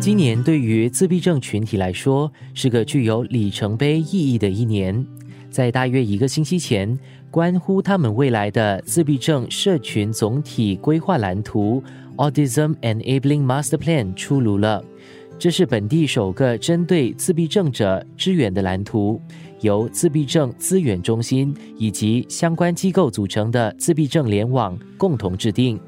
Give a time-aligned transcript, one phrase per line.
[0.00, 5.04] 今年对于自闭症群体来说是个具有里程碑意义的一年。
[5.50, 6.96] 在大约一个星期前，
[7.32, 11.82] 关乎他们未来的自闭症社群总体规划蓝图
[12.16, 14.84] （Autism Enabling Master Plan） 出炉了。
[15.36, 19.20] 这是本地首个针对自闭症者支援的蓝图，
[19.62, 25.78] 由自闭症资源中心以及相关机构组成的自闭症联网共同制定。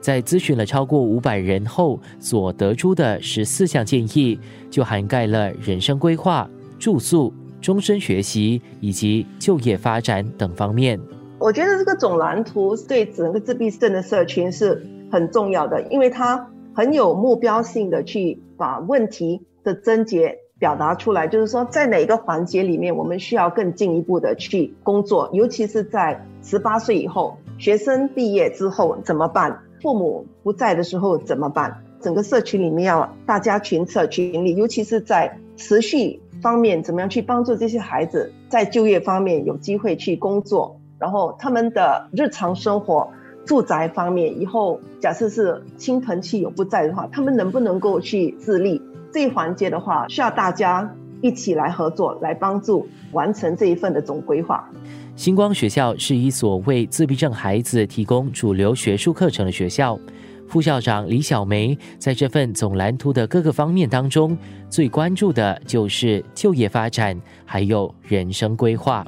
[0.00, 4.38] 在咨询了超过五百人后所得出的十四项建议，
[4.70, 11.00] 就涵盖了人生规划、住宿、终身学习以及就业发展等方面。
[11.38, 14.82] 我觉得这个总蓝图对整个自闭症的社群是
[15.12, 29.58] 很重要的，因为它很有目标性的去把问题的症结表达出来，就是说在哪一个环节里面我们需要更进一步的去工作，尤其是在十八岁以后，学生毕业之后怎么办？
[29.80, 31.82] 父母不在的时候怎么办？
[32.00, 43.10] 整个社群里面要大家群策群力，尤其是在持续方面，怎么样去帮助这些孩子在就业方面有机会去工作，然后他们的日常生活、
[43.44, 48.82] 住宅方面，以后假设是亲朋戚友不在的话，他们能不能够去自立？
[49.12, 54.70] 这一环节的话，需要大家一起来合作，来帮助完成这一份的总规划。
[55.16, 59.98] 星光学校是一所为自闭症孩子提供主流学术课程的学校。
[60.46, 64.36] 副校长李小梅在这份总蓝图的各个方面当中，
[64.68, 69.04] 最关注的就是就业发展，还有人生规划。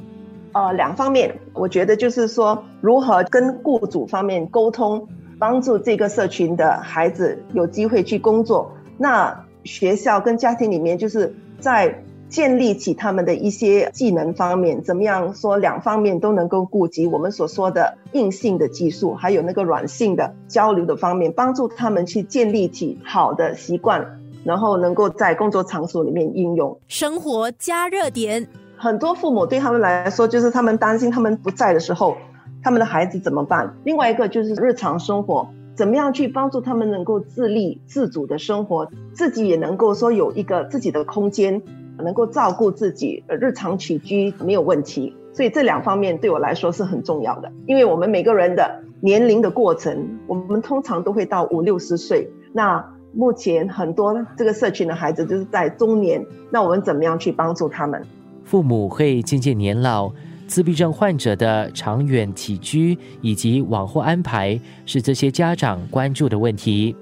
[0.53, 5.07] 呃，两方面，我觉得就是说，如何跟雇主方面沟通，
[5.37, 8.69] 帮助这个社群的孩子有机会去工作。
[8.97, 12.03] 那学校跟家庭里面，就是在。
[12.29, 26.79] 建立起他们的一些技能方面，怎么样说两方面都能够顾及我们所说的硬性的技术，还有那个软性的交流的方面，帮助他们去建立起好的习惯，然后能够在工作场所里面应用。
[26.87, 32.15] 生活加热点，很多父母对他们来说，就是他们担心他们不在的时候，
[32.61, 33.73] 他们的孩子怎么办？
[33.83, 41.59] 另外一个就是日常生活，怎么样去帮助他们能够自立自主的生活，自己也能够说有一个自己的空间。
[42.03, 47.51] 能够照顾自己，日常起居没有问题，所以这两方面对我来说是很重要的。
[47.65, 52.29] 因为我们每个人的年龄的过程，我们通常都会到五六十岁。
[52.53, 52.83] 那
[53.13, 58.01] 目前很多这个社群的孩子就是在中年，那我们怎么样去帮助他们？
[58.43, 60.11] 父母会渐渐年老，
[60.47, 66.95] 自闭症患者的长远起居以及往后安排，是这些家长关注的问题。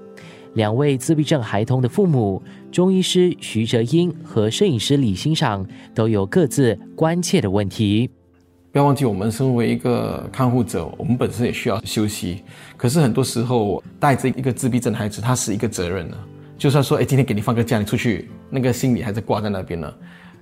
[0.54, 2.42] 两位自闭症孩童的父母，
[2.72, 8.10] 中医师徐哲英和摄影师李欣赏，都有各自关切的问题。
[8.70, 12.42] 不要忘记，我们身为一个看护者，我们本身也需要休息。
[12.76, 16.16] 可是很多时候，带着一个自闭症孩子，他是一个责任呢。
[16.58, 19.92] 就算说，哎，今天给你放个假，你出去，那个心里还是挂在那边呢。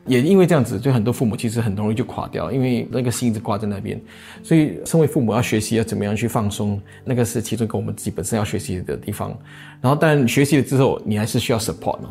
[0.06, 4.00] 也因为这样子，就很多父母其实很容易就垮掉，因为那个心一直挂在那边。
[4.42, 9.36] 所以，身为父母要学习要怎么样去放松，那个是其中跟我们自己本身要学习的地方。
[9.80, 12.08] 然后，但学习了之后，你还是需要 support 呢。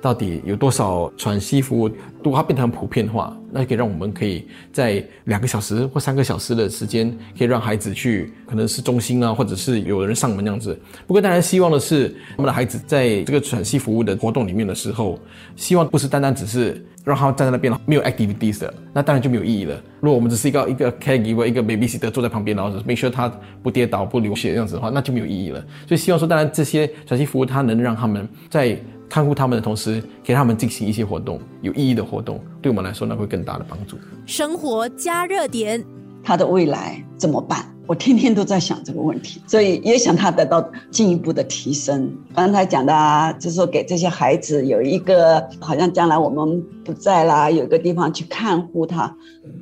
[0.00, 1.88] 到底有多少喘息服务？
[2.24, 10.78] 如果它变成普遍化，那可以让我们可以在两个小时或三个小时的时间，可以让孩子去，可能是中心啊，或者是有人上门这样子。
[11.06, 15.18] 不过，当然希望的是，我们的孩子在这个喘息服务的活动里面的时候，
[15.54, 19.80] 希望不是单单只是让他站在那边没有 activities 的，那当然就没有意义了。
[20.00, 23.28] 如果我们只是一个一个 caregiver，一个 babysitter 坐在旁边，然后 make sure 他
[23.62, 25.60] 不跌倒、不流血这样子的话，那就没有意义了。
[25.86, 33.98] 所以希望说，当然这些喘息服务，它能让他们在看护他们的同时，给他们进行一些活动，有意义的活动，对我们来说呢会更大的帮助。
[34.24, 35.84] 生活加热点，
[36.22, 37.66] 他的未来怎么办？
[37.88, 42.16] 我天天都在想这个问题，所以也想他得到进一步的提升。
[42.32, 49.14] 刚才讲的啊，就是说给这些孩子有一个，好像将来我们不在啦，有一个地方去看护他，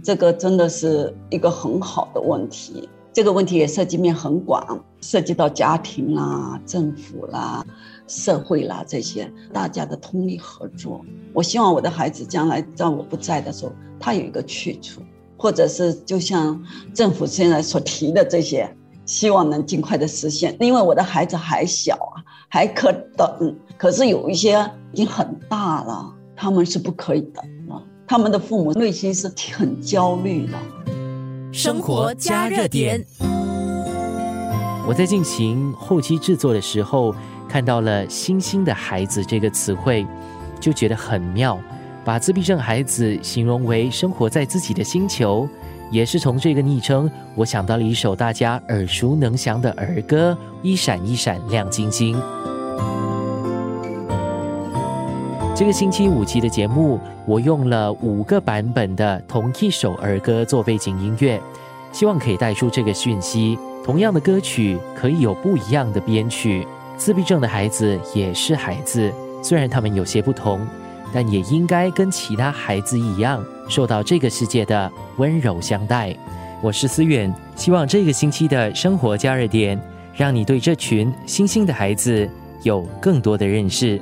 [0.05, 2.87] 这个真的是一个很好的问题。
[3.13, 7.65] 这个问题也涉及面很广，涉及到家庭啦、政府啦。
[8.07, 11.01] 社会啦，这些大家的通力合作，
[11.33, 13.71] 我希望我的孩子将来在我不在的时候，
[14.01, 15.01] 他有一个去处，
[15.37, 16.61] 或者是就像
[16.93, 18.69] 政府现在所提的这些，
[19.07, 20.57] 希望能尽快的实现。
[20.59, 22.19] 因为我的孩子还小啊，
[22.49, 23.57] 还可等。
[23.79, 27.81] 可是有一些已经很大了，他们是不可以等了。
[28.09, 30.59] 他们的父母内心是很焦虑的。
[31.53, 33.05] 生活加热点。
[34.87, 37.15] 我在进行后期制作的时候。
[37.51, 40.07] 看到了“星星的孩子”这个词汇，
[40.61, 41.59] 就觉得很妙。
[42.05, 45.49] 把自闭症孩子形容为生活在自己的星球，
[45.91, 50.31] 也是从这个昵称，我想到了一首大家耳熟能详的儿歌
[50.63, 52.17] 《一闪一闪亮晶晶》。
[55.61, 61.39] 这个星期五期的节目，我用了五个版本的同一首儿歌做背景音乐，
[61.93, 66.67] 希望可以带出这个讯息：同样的歌曲可以有不一样的编曲。
[66.97, 69.13] 自闭症的孩子也是孩子，
[69.43, 70.67] 虽然他们有些不同，
[71.13, 76.17] 但也应该跟其他孩子一样，受到这个世界的温柔相待。
[76.63, 79.79] 我是思远，希望这个星期的生活加热点，
[80.15, 82.27] 让你对这群星星的孩子
[82.63, 84.01] 有更多的认识。